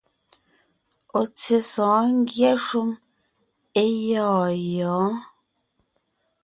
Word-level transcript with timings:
Ɔ̀ 1.19 1.25
tsyé 1.37 1.57
sɔ̌ɔn 1.71 2.07
ngyɛ́ 2.21 2.53
shúm 2.65 2.89
é 3.81 3.83
gyɔ̂ɔn 4.03 4.49
gyɔ̌ɔn. 4.69 5.13